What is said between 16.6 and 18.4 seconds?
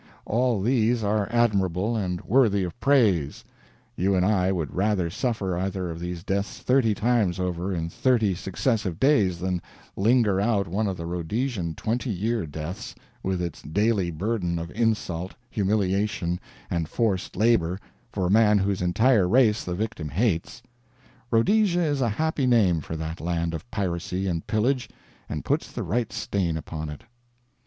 and forced labor for a